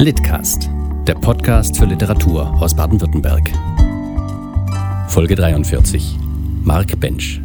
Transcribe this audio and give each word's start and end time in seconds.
Litcast, 0.00 0.70
der 1.08 1.16
Podcast 1.16 1.76
für 1.76 1.84
Literatur 1.84 2.56
aus 2.62 2.76
Baden-Württemberg. 2.76 3.50
Folge 5.08 5.34
43. 5.34 6.16
Mark 6.62 7.00
Bench. 7.00 7.40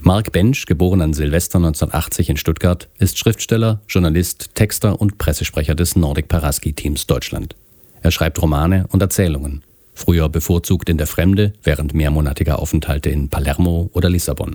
Mark 0.00 0.30
Bench, 0.30 0.66
geboren 0.66 1.02
an 1.02 1.14
Silvester 1.14 1.56
1980 1.56 2.30
in 2.30 2.36
Stuttgart, 2.36 2.88
ist 3.00 3.18
Schriftsteller, 3.18 3.80
Journalist, 3.88 4.54
Texter 4.54 5.00
und 5.00 5.18
Pressesprecher 5.18 5.74
des 5.74 5.96
Nordic 5.96 6.28
Paraski 6.28 6.72
Teams 6.72 7.08
Deutschland. 7.08 7.56
Er 8.00 8.12
schreibt 8.12 8.40
Romane 8.40 8.86
und 8.90 9.02
Erzählungen, 9.02 9.64
früher 9.94 10.28
bevorzugt 10.28 10.88
in 10.88 10.98
der 10.98 11.08
Fremde 11.08 11.52
während 11.64 11.94
mehrmonatiger 11.94 12.60
Aufenthalte 12.60 13.10
in 13.10 13.28
Palermo 13.28 13.90
oder 13.92 14.08
Lissabon. 14.08 14.54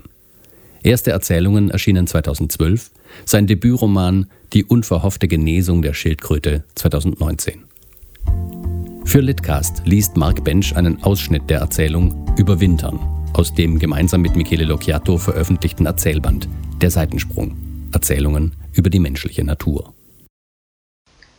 Erste 0.84 1.12
Erzählungen 1.12 1.70
erschienen 1.70 2.06
2012, 2.06 2.90
sein 3.24 3.46
Debütroman 3.46 4.26
Die 4.52 4.64
unverhoffte 4.64 5.28
Genesung 5.28 5.80
der 5.80 5.94
Schildkröte 5.94 6.62
2019. 6.74 7.64
Für 9.06 9.20
Litcast 9.20 9.80
liest 9.86 10.18
Mark 10.18 10.44
Bench 10.44 10.76
einen 10.76 11.02
Ausschnitt 11.02 11.48
der 11.48 11.60
Erzählung 11.60 12.26
Überwintern 12.36 12.98
aus 13.32 13.54
dem 13.54 13.78
gemeinsam 13.78 14.20
mit 14.20 14.36
Michele 14.36 14.64
Locchiato 14.64 15.16
veröffentlichten 15.16 15.86
Erzählband 15.86 16.50
Der 16.82 16.90
Seitensprung. 16.90 17.56
Erzählungen 17.92 18.52
über 18.74 18.90
die 18.90 19.00
menschliche 19.00 19.42
Natur. 19.42 19.94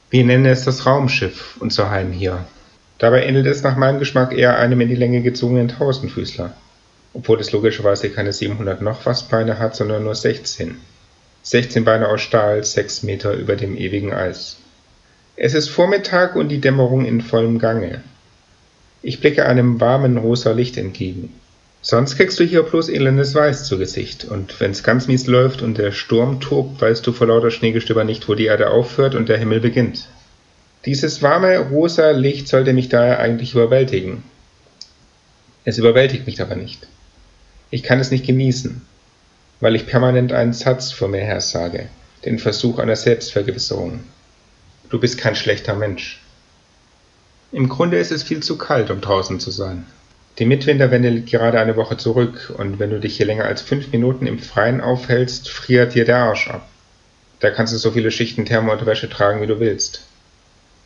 Wir 0.09 0.25
nennen 0.25 0.47
es 0.47 0.65
das 0.65 0.87
Raumschiff, 0.87 1.57
unser 1.59 1.91
Heim 1.91 2.11
hier. 2.11 2.45
Dabei 2.97 3.27
ähnelt 3.27 3.45
es 3.45 3.61
nach 3.61 3.77
meinem 3.77 3.99
Geschmack 3.99 4.35
eher 4.35 4.57
einem 4.57 4.81
in 4.81 4.89
die 4.89 4.95
Länge 4.95 5.21
gezogenen 5.21 5.67
Tausendfüßler 5.67 6.55
obwohl 7.15 7.39
es 7.39 7.51
logischerweise 7.53 8.09
keine 8.09 8.33
700 8.33 8.81
noch 8.81 9.05
was 9.05 9.23
Beine 9.23 9.57
hat, 9.57 9.75
sondern 9.75 10.03
nur 10.03 10.15
16. 10.15 10.77
16 11.43 11.85
Beine 11.85 12.09
aus 12.09 12.21
Stahl, 12.21 12.63
6 12.63 13.03
Meter 13.03 13.33
über 13.33 13.55
dem 13.55 13.77
ewigen 13.77 14.13
Eis. 14.13 14.57
Es 15.37 15.53
ist 15.53 15.69
Vormittag 15.69 16.35
und 16.35 16.49
die 16.49 16.59
Dämmerung 16.59 17.05
in 17.05 17.21
vollem 17.21 17.57
Gange. 17.57 18.03
Ich 19.01 19.21
blicke 19.21 19.45
einem 19.45 19.79
warmen 19.79 20.17
rosa 20.17 20.51
Licht 20.51 20.77
entgegen. 20.77 21.33
Sonst 21.81 22.17
kriegst 22.17 22.39
du 22.39 22.43
hier 22.43 22.63
bloß 22.63 22.89
elendes 22.89 23.35
Weiß 23.35 23.65
zu 23.65 23.77
Gesicht, 23.77 24.25
und 24.25 24.59
wenn's 24.59 24.83
ganz 24.83 25.07
mies 25.07 25.27
läuft 25.27 25.61
und 25.61 25.77
der 25.77 25.91
Sturm 25.91 26.41
tobt, 26.41 26.81
weißt 26.81 27.05
du 27.05 27.13
vor 27.13 27.27
lauter 27.27 27.51
Schneegestöber 27.51 28.03
nicht, 28.03 28.27
wo 28.27 28.33
die 28.33 28.45
Erde 28.45 28.71
aufhört 28.71 29.15
und 29.15 29.29
der 29.29 29.37
Himmel 29.37 29.59
beginnt. 29.61 30.09
Dieses 30.85 31.21
warme 31.21 31.59
rosa 31.59 32.11
Licht 32.11 32.47
sollte 32.47 32.73
mich 32.73 32.89
daher 32.89 33.19
eigentlich 33.19 33.53
überwältigen. 33.53 34.23
Es 35.63 35.77
überwältigt 35.77 36.25
mich 36.25 36.41
aber 36.41 36.55
nicht. 36.55 36.87
Ich 37.71 37.83
kann 37.83 37.99
es 37.99 38.11
nicht 38.11 38.25
genießen, 38.25 38.81
weil 39.59 39.75
ich 39.75 39.87
permanent 39.87 40.31
einen 40.31 40.53
Satz 40.53 40.91
vor 40.91 41.07
mir 41.07 41.21
her 41.21 41.41
sage, 41.41 41.89
den 42.23 42.39
Versuch 42.39 42.79
einer 42.79 42.95
Selbstvergewisserung. 42.95 44.03
Du 44.89 44.99
bist 44.99 45.17
kein 45.17 45.35
schlechter 45.35 45.73
Mensch. 45.73 46.21
Im 47.51 47.69
Grunde 47.69 47.97
ist 47.97 48.11
es 48.11 48.23
viel 48.23 48.43
zu 48.43 48.57
kalt, 48.57 48.91
um 48.91 49.01
draußen 49.01 49.39
zu 49.39 49.49
sein. 49.49 49.85
Die 50.37 50.45
Mitwinterwende 50.45 51.09
liegt 51.09 51.31
gerade 51.31 51.59
eine 51.59 51.75
Woche 51.77 51.97
zurück, 51.97 52.53
und 52.57 52.77
wenn 52.77 52.89
du 52.89 52.99
dich 52.99 53.17
hier 53.17 53.25
länger 53.25 53.45
als 53.45 53.61
fünf 53.61 53.91
Minuten 53.91 54.27
im 54.27 54.39
Freien 54.39 54.81
aufhältst, 54.81 55.49
friert 55.49 55.95
dir 55.95 56.05
der 56.05 56.17
Arsch 56.17 56.49
ab. 56.49 56.67
Da 57.39 57.49
kannst 57.51 57.73
du 57.73 57.77
so 57.77 57.91
viele 57.91 58.11
Schichten 58.11 58.45
Thermounterwäsche 58.45 59.09
tragen, 59.09 59.41
wie 59.41 59.47
du 59.47 59.59
willst. 59.59 60.01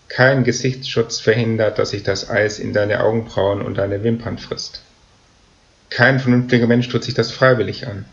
Kein 0.08 0.44
Gesichtsschutz 0.44 1.20
verhindert, 1.20 1.80
dass 1.80 1.92
sich 1.92 2.04
das 2.04 2.30
Eis 2.30 2.60
in 2.60 2.74
deine 2.74 3.04
Augenbrauen 3.04 3.62
und 3.62 3.78
deine 3.78 4.04
Wimpern 4.04 4.38
frisst. 4.38 4.82
Kein 5.90 6.20
vernünftiger 6.20 6.68
Mensch 6.68 6.88
tut 6.90 7.04
sich 7.04 7.14
das 7.14 7.32
freiwillig 7.32 7.88
an. 7.88 8.06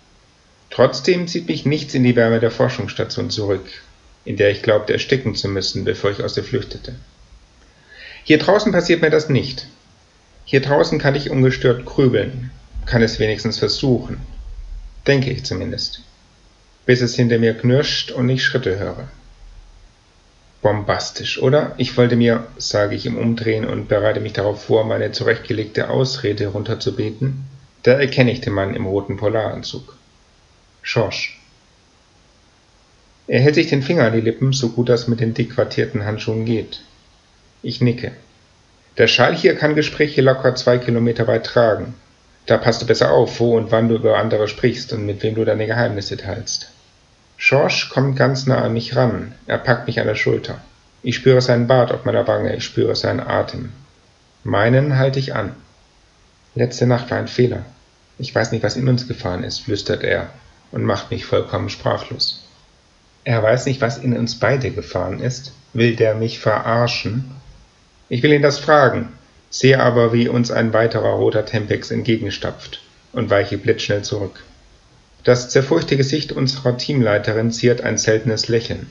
Trotzdem 0.70 1.28
zieht 1.28 1.48
mich 1.48 1.64
nichts 1.64 1.94
in 1.94 2.05
die 2.05 2.16
Wärme 2.16 2.41
der 2.41 2.50
Forschungsstation 2.50 3.30
zurück, 3.30 3.66
in 4.24 4.36
der 4.36 4.50
ich 4.50 4.62
glaubte 4.62 4.92
ersticken 4.92 5.34
zu 5.34 5.48
müssen, 5.48 5.84
bevor 5.84 6.10
ich 6.10 6.22
aus 6.22 6.36
ihr 6.36 6.44
flüchtete. 6.44 6.94
Hier 8.24 8.38
draußen 8.38 8.72
passiert 8.72 9.02
mir 9.02 9.10
das 9.10 9.28
nicht. 9.28 9.69
Hier 10.44 10.60
draußen 10.60 10.98
kann 10.98 11.14
ich 11.14 11.31
ungestört 11.31 11.84
grübeln, 11.84 12.50
kann 12.84 13.03
es 13.03 13.19
wenigstens 13.19 13.59
versuchen. 13.59 14.20
Denke 15.06 15.31
ich 15.31 15.44
zumindest. 15.44 16.03
Bis 16.87 17.00
es 17.00 17.14
hinter 17.14 17.38
mir 17.38 17.54
knirscht 17.54 18.10
und 18.10 18.28
ich 18.28 18.44
Schritte 18.44 18.78
höre. 18.78 19.08
Bombastisch, 20.62 21.41
oder? 21.41 21.75
Ich 21.78 21.97
wollte 21.97 22.16
mir, 22.16 22.47
sage 22.58 22.97
ich 22.97 23.06
im 23.06 23.19
Umdrehen 23.19 23.64
und 23.64 23.88
bereite 23.88 24.20
mich 24.20 24.32
darauf 24.32 24.64
vor, 24.64 24.84
meine 24.84 25.12
zurechtgelegte 25.12 25.91
Ausrede 25.91 26.48
runterzubeten, 26.48 27.45
da 27.86 27.92
erkenne 27.92 28.32
ich 28.32 28.41
den 28.41 28.52
Mann 28.52 28.74
im 28.74 28.84
roten 28.84 29.16
Polaranzug. 29.16 29.97
Schorsch. 30.82 31.41
Er 33.28 33.41
hält 33.41 33.54
sich 33.54 33.69
den 33.69 33.82
Finger 33.82 34.06
an 34.06 34.12
die 34.12 34.20
Lippen, 34.20 34.52
so 34.52 34.70
gut 34.70 34.88
das 34.88 35.06
mit 35.06 35.20
den 35.20 35.34
dick 35.34 35.56
Handschuhen 35.56 36.44
geht. 36.44 36.80
Ich 37.62 37.80
nicke. 37.80 38.10
Der 38.98 39.06
Schall 39.06 39.36
hier 39.36 39.54
kann 39.54 39.76
Gespräche 39.76 40.20
locker 40.20 40.56
zwei 40.56 40.78
Kilometer 40.78 41.28
weit 41.28 41.46
tragen. 41.46 41.94
Da 42.46 42.56
passt 42.56 42.82
du 42.82 42.86
besser 42.86 43.12
auf, 43.12 43.38
wo 43.38 43.56
und 43.56 43.70
wann 43.70 43.88
du 43.88 43.94
über 43.94 44.19
andere 44.19 44.48
sprichst 44.48 44.92
und 44.92 45.06
mit 45.06 45.22
wem 45.22 45.36
du 45.36 45.44
deine 45.44 45.66
Geheimnisse 45.66 46.16
teilst. 46.16 46.70
Schorsch 47.36 47.91
kommt 47.91 48.16
ganz 48.16 48.46
nah 48.46 48.62
an 48.62 48.72
mich 48.72 48.96
ran. 48.96 49.32
Er 49.46 49.58
packt 49.58 49.86
mich 49.86 50.00
an 50.00 50.08
der 50.08 50.16
Schulter. 50.16 50.60
Ich 51.04 51.14
spüre 51.14 51.41
seinen 51.41 51.69
Bart 51.69 51.92
auf 51.92 52.04
meiner 52.04 52.26
Wange, 52.26 52.56
ich 52.56 52.64
spüre 52.64 52.96
seinen 52.96 53.20
Atem. 53.20 53.72
Meinen 54.42 54.98
halte 54.98 55.20
ich 55.20 55.36
an. 55.36 55.54
Letzte 56.56 56.88
Nacht 56.88 57.12
war 57.12 57.19
ein 57.19 57.28
Fehler. 57.28 57.64
Ich 58.19 58.34
weiß 58.34 58.53
nicht, 58.53 58.62
was 58.62 58.77
in 58.77 58.88
uns 58.88 59.06
gefahren 59.09 59.44
ist, 59.44 59.60
flüstert 59.60 60.03
er 60.03 60.31
und 60.72 60.84
macht 60.84 61.10
mich 61.10 61.27
vollkommen 61.27 61.69
sprachlos. 61.69 62.44
Er 63.25 63.43
weiß 63.43 63.66
nicht, 63.66 63.81
was 63.81 63.99
in 63.99 64.16
uns 64.16 64.38
beide 64.38 64.71
gefahren 64.71 65.21
ist. 65.21 65.53
Will 65.72 65.97
der 65.97 66.15
mich 66.15 66.38
verarschen? 66.38 67.31
Ich 68.09 68.22
will 68.22 68.32
ihn 68.32 68.43
das 68.43 68.59
fragen, 68.59 69.09
sehe 69.50 69.81
aber, 69.81 70.12
wie 70.12 70.28
uns 70.28 70.50
ein 70.50 70.72
weiterer 70.72 71.10
roter 71.10 71.44
Tempex 71.44 71.91
entgegenstapft 71.91 72.81
und 73.12 73.31
weiche 73.31 73.59
blitzschnell 73.59 74.03
zurück. 74.03 74.44
Das 75.25 75.49
zerfurchte 75.50 75.97
Gesicht 75.97 76.32
unserer 76.32 76.78
Teamleiterin 76.78 77.50
ziert 77.50 77.81
ein 77.81 77.99
seltenes 77.99 78.47
Lächeln. 78.47 78.91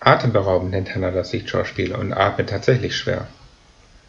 Atemberaubend 0.00 0.70
nennt 0.70 0.94
Hannah 0.94 1.10
das 1.10 1.32
Lichtschauspiel 1.32 1.94
und 1.94 2.12
atmet 2.12 2.48
tatsächlich 2.48 2.96
schwer. 2.96 3.26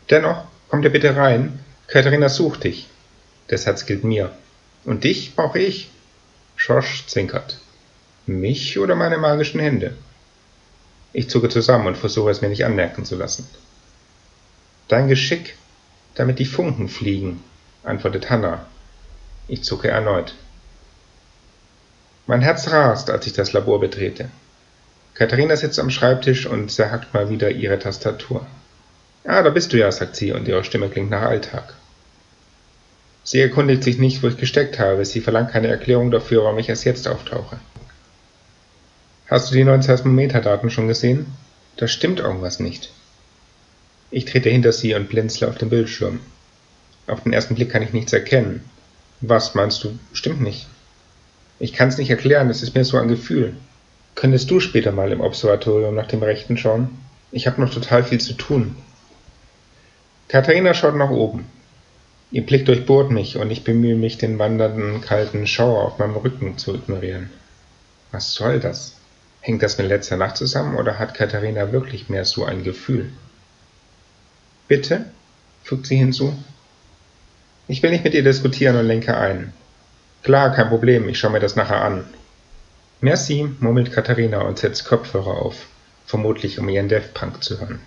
Dennoch, 0.09 0.45
kommt 0.69 0.85
er 0.85 0.91
bitte 0.91 1.15
rein. 1.15 1.59
Katharina 1.87 2.29
sucht 2.29 2.63
dich. 2.63 2.87
Der 3.49 3.57
Satz 3.57 3.85
gilt 3.85 4.03
mir. 4.03 4.31
Und 4.87 5.03
dich 5.03 5.35
brauche 5.35 5.59
ich? 5.59 5.89
Schorsch 6.55 7.07
zwinkert. 7.07 7.57
Mich 8.25 8.79
oder 8.79 8.95
meine 8.95 9.17
magischen 9.17 9.59
Hände? 9.59 9.97
Ich 11.11 11.29
zucke 11.29 11.49
zusammen 11.49 11.87
und 11.87 11.97
versuche 11.97 12.29
es 12.31 12.39
mir 12.39 12.47
nicht 12.47 12.63
anmerken 12.63 13.03
zu 13.03 13.17
lassen. 13.17 13.45
Dein 14.87 15.09
Geschick, 15.09 15.57
damit 16.15 16.39
die 16.39 16.45
Funken 16.45 16.87
fliegen, 16.87 17.43
antwortet 17.83 18.29
Hanna. 18.29 18.65
Ich 19.49 19.61
zucke 19.61 19.89
erneut. 19.89 20.35
Mein 22.25 22.39
Herz 22.39 22.69
rast, 22.69 23.09
als 23.09 23.27
ich 23.27 23.33
das 23.33 23.51
Labor 23.51 23.81
betrete. 23.81 24.29
Katharina 25.15 25.57
sitzt 25.57 25.79
am 25.79 25.89
Schreibtisch 25.89 26.45
und 26.45 26.71
zerhackt 26.71 27.13
mal 27.13 27.29
wieder 27.29 27.51
ihre 27.51 27.77
Tastatur. 27.77 28.47
Ah, 29.25 29.43
da 29.43 29.49
bist 29.49 29.73
du 29.73 29.77
ja, 29.77 29.91
sagt 29.91 30.15
sie, 30.15 30.31
und 30.31 30.47
ihre 30.47 30.63
Stimme 30.63 30.87
klingt 30.87 31.09
nach 31.09 31.23
Alltag. 31.23 31.73
Sie 33.27 33.41
erkundigt 33.41 33.83
sich 33.83 33.97
nicht, 33.97 34.23
wo 34.23 34.29
ich 34.29 34.37
gesteckt 34.37 34.79
habe. 34.79 35.03
Sie 35.03 35.19
verlangt 35.19 35.51
keine 35.51 35.67
Erklärung 35.67 36.11
dafür, 36.11 36.45
warum 36.45 36.59
ich 36.59 36.69
erst 36.69 36.85
jetzt 36.85 37.09
auftauche. 37.09 37.59
Hast 39.29 39.51
du 39.51 39.55
die 39.55 39.65
neuen 39.65 39.81
Seismometerdaten 39.81 40.69
schon 40.69 40.87
gesehen? 40.87 41.25
Da 41.75 41.89
stimmt 41.89 42.21
irgendwas 42.21 42.61
nicht. 42.61 42.89
Ich 44.11 44.23
trete 44.23 44.49
hinter 44.49 44.71
sie 44.71 44.95
und 44.95 45.09
blinzle 45.09 45.49
auf 45.49 45.57
den 45.57 45.69
Bildschirm. 45.69 46.21
Auf 47.05 47.23
den 47.23 47.33
ersten 47.33 47.55
Blick 47.55 47.69
kann 47.69 47.81
ich 47.81 47.91
nichts 47.91 48.13
erkennen. 48.13 48.63
Was 49.19 49.55
meinst 49.55 49.83
du? 49.83 49.99
Stimmt 50.13 50.39
nicht. 50.39 50.65
Ich 51.59 51.73
kann 51.73 51.89
es 51.89 51.97
nicht 51.97 52.09
erklären, 52.09 52.49
es 52.49 52.63
ist 52.63 52.75
mir 52.75 52.85
so 52.85 52.95
ein 52.95 53.09
Gefühl. 53.09 53.57
Könntest 54.15 54.49
du 54.49 54.61
später 54.61 54.93
mal 54.93 55.11
im 55.11 55.19
Observatorium 55.19 55.95
nach 55.95 56.07
dem 56.07 56.23
Rechten 56.23 56.55
schauen? 56.55 56.97
Ich 57.33 57.45
habe 57.45 57.59
noch 57.59 57.73
total 57.73 58.05
viel 58.05 58.21
zu 58.21 58.35
tun. 58.35 58.77
Katharina 60.29 60.73
schaut 60.73 60.95
nach 60.95 61.09
oben. 61.09 61.56
Ihr 62.29 62.45
Blick 62.45 62.65
durchbohrt 62.65 63.09
mich, 63.09 63.37
und 63.37 63.51
ich 63.51 63.63
bemühe 63.63 63.95
mich, 63.95 64.17
den 64.17 64.37
wandernden, 64.37 65.01
kalten 65.01 65.47
Schauer 65.47 65.85
auf 65.85 65.97
meinem 65.97 66.15
Rücken 66.17 66.57
zu 66.57 66.75
ignorieren. 66.75 67.29
Was 68.11 68.33
soll 68.33 68.59
das? 68.59 68.95
Hängt 69.39 69.63
das 69.63 69.77
mit 69.77 69.87
letzter 69.87 70.17
Nacht 70.17 70.35
zusammen, 70.35 70.75
oder 70.75 70.99
hat 70.99 71.13
Katharina 71.13 71.71
wirklich 71.71 72.09
mehr 72.09 72.25
so 72.25 72.43
ein 72.43 72.63
Gefühl? 72.63 73.11
Bitte? 74.67 75.05
fügt 75.63 75.85
sie 75.85 75.97
hinzu. 75.97 76.33
Ich 77.67 77.83
will 77.83 77.91
nicht 77.91 78.03
mit 78.03 78.13
ihr 78.13 78.23
diskutieren 78.23 78.77
und 78.77 78.87
lenke 78.87 79.17
ein. 79.17 79.53
Klar, 80.23 80.53
kein 80.53 80.69
Problem, 80.69 81.07
ich 81.09 81.19
schaue 81.19 81.31
mir 81.31 81.39
das 81.39 81.55
nachher 81.55 81.81
an. 81.81 82.05
Merci, 83.01 83.49
murmelt 83.59 83.91
Katharina 83.91 84.41
und 84.41 84.57
setzt 84.57 84.85
Kopfhörer 84.85 85.41
auf, 85.41 85.67
vermutlich 86.05 86.59
um 86.59 86.67
ihren 86.67 86.89
Death 86.89 87.13
Punk 87.13 87.43
zu 87.43 87.59
hören. 87.59 87.79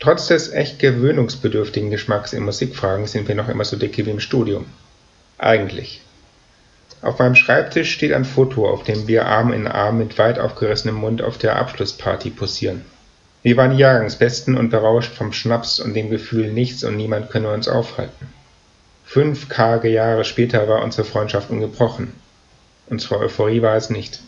Trotz 0.00 0.28
des 0.28 0.50
echt 0.50 0.78
gewöhnungsbedürftigen 0.78 1.90
Geschmacks 1.90 2.32
in 2.32 2.42
Musikfragen 2.42 3.06
sind 3.06 3.28
wir 3.28 3.34
noch 3.34 3.50
immer 3.50 3.66
so 3.66 3.76
dicke 3.76 4.06
wie 4.06 4.10
im 4.10 4.18
Studium. 4.20 4.64
Eigentlich. 5.36 6.00
Auf 7.02 7.18
meinem 7.18 7.34
Schreibtisch 7.34 7.92
steht 7.92 8.14
ein 8.14 8.24
Foto, 8.24 8.66
auf 8.66 8.82
dem 8.82 9.06
wir 9.06 9.26
Arm 9.26 9.52
in 9.52 9.66
Arm 9.66 9.98
mit 9.98 10.16
weit 10.16 10.38
aufgerissenem 10.38 10.94
Mund 10.94 11.20
auf 11.20 11.36
der 11.36 11.56
Abschlussparty 11.56 12.30
posieren. 12.30 12.86
Wir 13.42 13.58
waren 13.58 13.76
Jahrgangsbesten 13.76 14.56
und 14.56 14.70
berauscht 14.70 15.12
vom 15.12 15.34
Schnaps 15.34 15.80
und 15.80 15.92
dem 15.92 16.08
Gefühl, 16.08 16.50
nichts 16.50 16.82
und 16.82 16.96
niemand 16.96 17.30
könne 17.30 17.52
uns 17.52 17.68
aufhalten. 17.68 18.26
Fünf 19.04 19.50
karge 19.50 19.88
Jahre 19.88 20.24
später 20.24 20.66
war 20.66 20.82
unsere 20.82 21.04
Freundschaft 21.04 21.50
ungebrochen. 21.50 22.14
Unsere 22.86 23.18
Euphorie 23.18 23.60
war 23.60 23.76
es 23.76 23.90
nicht. 23.90 24.20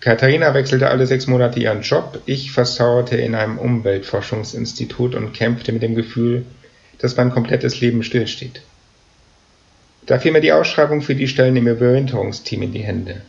Katharina 0.00 0.54
wechselte 0.54 0.90
alle 0.90 1.06
sechs 1.06 1.26
Monate 1.26 1.58
ihren 1.58 1.82
Job, 1.82 2.20
ich 2.24 2.52
versauerte 2.52 3.16
in 3.16 3.34
einem 3.34 3.58
Umweltforschungsinstitut 3.58 5.16
und 5.16 5.32
kämpfte 5.32 5.72
mit 5.72 5.82
dem 5.82 5.96
Gefühl, 5.96 6.46
dass 6.98 7.16
mein 7.16 7.30
komplettes 7.30 7.80
Leben 7.80 8.04
stillsteht. 8.04 8.62
Da 10.06 10.18
fiel 10.18 10.32
mir 10.32 10.40
die 10.40 10.52
Ausschreibung 10.52 11.02
für 11.02 11.16
die 11.16 11.28
Stellen 11.28 11.56
im 11.56 11.66
Überwinterungsteam 11.66 12.62
in 12.62 12.72
die 12.72 12.82
Hände. 12.82 13.22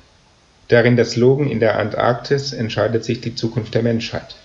Darin 0.67 0.95
der 0.95 1.05
Slogan 1.05 1.49
in 1.49 1.59
der 1.59 1.79
Antarktis 1.79 2.53
entscheidet 2.53 3.03
sich 3.03 3.19
die 3.19 3.33
Zukunft 3.33 3.73
der 3.73 3.81
Menschheit. 3.81 4.35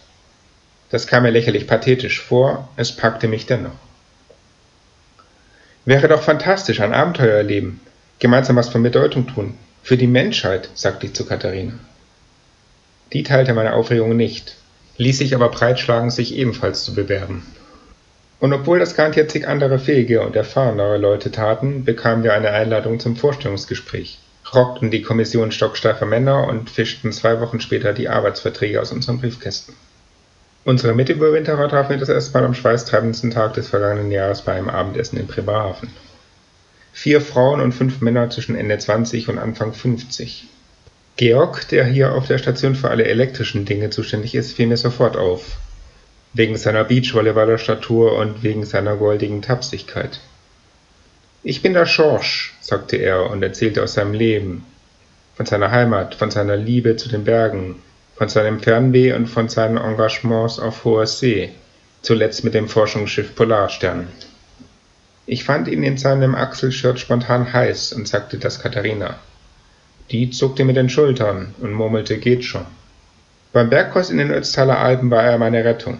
Das 0.90 1.06
kam 1.06 1.24
mir 1.24 1.30
lächerlich 1.30 1.66
pathetisch 1.66 2.20
vor, 2.20 2.68
es 2.76 2.92
packte 2.92 3.28
mich 3.28 3.44
dennoch. 3.44 3.72
Wäre 5.84 6.08
doch 6.08 6.22
fantastisch, 6.22 6.80
ein 6.80 6.94
Abenteuer 6.94 7.36
erleben, 7.36 7.80
gemeinsam 8.18 8.56
was 8.56 8.70
von 8.70 8.82
Bedeutung 8.82 9.26
tun, 9.26 9.54
für 9.82 9.98
die 9.98 10.06
Menschheit, 10.06 10.70
sagte 10.74 11.06
ich 11.06 11.12
zu 11.12 11.26
Katharina. 11.26 11.74
Die 13.12 13.22
teilte 13.22 13.54
meine 13.54 13.74
Aufregung 13.74 14.16
nicht, 14.16 14.56
ließ 14.96 15.18
sich 15.18 15.34
aber 15.34 15.48
breitschlagen, 15.50 16.10
sich 16.10 16.34
ebenfalls 16.34 16.84
zu 16.84 16.94
bewerben. 16.94 17.44
Und 18.40 18.52
obwohl 18.52 18.78
das 18.78 18.96
garantiert 18.96 19.30
zig 19.30 19.48
andere 19.48 19.78
fähige 19.78 20.20
und 20.20 20.36
erfahrenere 20.36 20.98
Leute 20.98 21.30
taten, 21.30 21.84
bekamen 21.84 22.24
wir 22.24 22.34
eine 22.34 22.50
Einladung 22.50 23.00
zum 23.00 23.16
Vorstellungsgespräch, 23.16 24.18
rockten 24.52 24.90
die 24.90 25.02
Kommission 25.02 25.52
stocksteifer 25.52 26.06
Männer 26.06 26.46
und 26.46 26.68
fischten 26.68 27.12
zwei 27.12 27.40
Wochen 27.40 27.60
später 27.60 27.92
die 27.92 28.08
Arbeitsverträge 28.08 28.80
aus 28.80 28.92
unseren 28.92 29.20
Briefkästen. 29.20 29.74
Unsere 30.64 30.94
Mitüberwinterer 30.94 31.68
trafen 31.68 31.90
wir 31.90 31.98
das 31.98 32.08
erste 32.08 32.32
Mal 32.32 32.44
am 32.44 32.54
schweißtreibendsten 32.54 33.30
Tag 33.30 33.54
des 33.54 33.68
vergangenen 33.68 34.10
Jahres 34.10 34.42
bei 34.42 34.52
einem 34.52 34.70
Abendessen 34.70 35.18
in 35.18 35.26
Bremerhaven. 35.26 35.90
Vier 36.92 37.20
Frauen 37.20 37.60
und 37.60 37.72
fünf 37.72 38.00
Männer 38.00 38.30
zwischen 38.30 38.56
Ende 38.56 38.78
20 38.78 39.28
und 39.28 39.38
Anfang 39.38 39.74
50. 39.74 40.48
Georg, 41.16 41.68
der 41.68 41.84
hier 41.84 42.12
auf 42.12 42.26
der 42.26 42.38
Station 42.38 42.74
für 42.74 42.90
alle 42.90 43.04
elektrischen 43.04 43.64
Dinge 43.64 43.90
zuständig 43.90 44.34
ist, 44.34 44.52
fiel 44.52 44.66
mir 44.66 44.76
sofort 44.76 45.16
auf. 45.16 45.58
Wegen 46.32 46.56
seiner 46.56 46.82
Beachvolleyballer-Statur 46.82 48.18
und 48.18 48.42
wegen 48.42 48.64
seiner 48.66 48.96
goldigen 48.96 49.40
Tapsigkeit. 49.40 50.18
Ich 51.44 51.62
bin 51.62 51.74
der 51.74 51.86
Schorsch, 51.86 52.54
sagte 52.60 52.96
er 52.96 53.30
und 53.30 53.42
erzählte 53.44 53.84
aus 53.84 53.94
seinem 53.94 54.12
Leben, 54.12 54.66
von 55.36 55.46
seiner 55.46 55.70
Heimat, 55.70 56.16
von 56.16 56.32
seiner 56.32 56.56
Liebe 56.56 56.96
zu 56.96 57.08
den 57.08 57.22
Bergen, 57.22 57.76
von 58.16 58.28
seinem 58.28 58.58
Fernweh 58.58 59.12
und 59.12 59.26
von 59.26 59.48
seinen 59.48 59.76
Engagements 59.76 60.58
auf 60.58 60.84
hoher 60.84 61.06
See, 61.06 61.52
zuletzt 62.02 62.42
mit 62.42 62.54
dem 62.54 62.68
Forschungsschiff 62.68 63.36
Polarstern. 63.36 64.08
Ich 65.26 65.44
fand 65.44 65.68
ihn 65.68 65.84
in 65.84 65.96
seinem 65.96 66.34
Achselshirt 66.34 66.98
spontan 66.98 67.52
heiß 67.52 67.92
und 67.92 68.08
sagte 68.08 68.38
das 68.38 68.60
Katharina. 68.60 69.18
Die 70.10 70.30
zuckte 70.30 70.64
mit 70.64 70.76
den 70.76 70.90
Schultern 70.90 71.54
und 71.60 71.72
murmelte 71.72 72.18
geht 72.18 72.44
schon. 72.44 72.66
Beim 73.52 73.70
Bergkurs 73.70 74.10
in 74.10 74.18
den 74.18 74.30
Ötztaler 74.30 74.78
Alpen 74.78 75.10
war 75.10 75.22
er 75.22 75.38
meine 75.38 75.64
Rettung. 75.64 75.98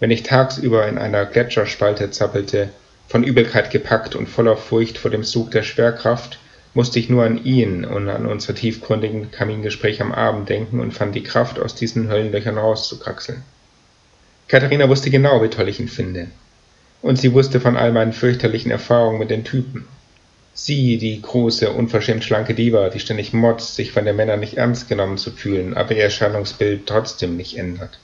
Wenn 0.00 0.10
ich 0.10 0.22
tagsüber 0.22 0.88
in 0.88 0.98
einer 0.98 1.26
Gletscherspalte 1.26 2.10
zappelte, 2.10 2.70
von 3.08 3.24
Übelkeit 3.24 3.70
gepackt 3.70 4.14
und 4.14 4.28
voller 4.28 4.56
Furcht 4.56 4.96
vor 4.96 5.10
dem 5.10 5.24
Sug 5.24 5.50
der 5.50 5.62
Schwerkraft, 5.62 6.38
musste 6.74 6.98
ich 6.98 7.10
nur 7.10 7.24
an 7.24 7.44
ihn 7.44 7.84
und 7.84 8.08
an 8.08 8.26
unser 8.26 8.54
tiefgründigen 8.54 9.30
Kamingespräch 9.30 10.00
am 10.00 10.12
Abend 10.12 10.48
denken 10.48 10.80
und 10.80 10.92
fand 10.92 11.14
die 11.14 11.22
Kraft, 11.22 11.60
aus 11.60 11.74
diesen 11.74 12.08
Höllenlöchern 12.08 12.56
rauszukraxeln. 12.56 13.42
Katharina 14.48 14.88
wusste 14.88 15.10
genau, 15.10 15.42
wie 15.42 15.48
toll 15.48 15.68
ich 15.68 15.80
ihn 15.80 15.88
finde. 15.88 16.28
Und 17.02 17.18
sie 17.18 17.32
wusste 17.32 17.60
von 17.60 17.76
all 17.76 17.92
meinen 17.92 18.12
fürchterlichen 18.12 18.70
Erfahrungen 18.70 19.18
mit 19.18 19.30
den 19.30 19.44
Typen. 19.44 19.86
Sie, 20.54 20.98
die 20.98 21.20
große, 21.22 21.72
unverschämt 21.72 22.24
schlanke 22.24 22.54
Diva, 22.54 22.90
die 22.90 23.00
ständig 23.00 23.32
motzt, 23.32 23.74
sich 23.74 23.92
von 23.92 24.04
den 24.04 24.16
Männern 24.16 24.40
nicht 24.40 24.58
ernst 24.58 24.88
genommen 24.88 25.16
zu 25.16 25.30
fühlen, 25.30 25.74
aber 25.74 25.92
ihr 25.92 26.04
Erscheinungsbild 26.04 26.86
trotzdem 26.86 27.36
nicht 27.36 27.56
ändert. 27.56 27.98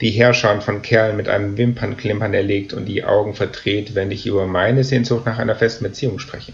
Die 0.00 0.10
Herrscher 0.10 0.60
von 0.60 0.82
Kerlen 0.82 1.16
mit 1.16 1.28
einem 1.28 1.58
Wimpernklimpern 1.58 2.32
erlegt 2.32 2.72
und 2.72 2.84
die 2.84 3.02
Augen 3.02 3.34
verdreht, 3.34 3.96
wenn 3.96 4.12
ich 4.12 4.26
über 4.26 4.46
meine 4.46 4.84
Sehnsucht 4.84 5.26
nach 5.26 5.38
einer 5.38 5.56
festen 5.56 5.82
Beziehung 5.82 6.20
spreche. 6.20 6.52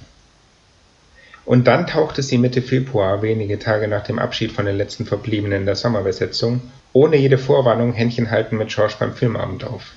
Und 1.45 1.67
dann 1.67 1.87
tauchte 1.87 2.23
sie 2.23 2.39
Mitte 2.39 2.63
Februar, 2.63 3.21
wenige 3.21 3.59
Tage 3.59 3.87
nach 3.87 4.05
dem 4.05 4.19
Abschied 4.19 4.51
von 4.51 4.65
den 4.65 4.77
letzten 4.77 5.05
Verbliebenen 5.05 5.67
der 5.67 5.77
Sommerbesetzung, 5.77 6.63
ohne 6.95 7.17
jede 7.17 7.37
Vorwarnung 7.37 7.93
Händchen 7.93 8.31
halten 8.31 8.57
mit 8.57 8.73
Schorsch 8.73 8.97
beim 8.97 9.15
Filmabend 9.15 9.65
auf. 9.65 9.93